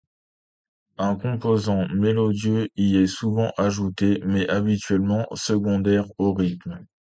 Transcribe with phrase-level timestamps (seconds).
[0.97, 6.87] Un composant mélodieux y est souvent ajouté, mais habituellement secondaire au rythme.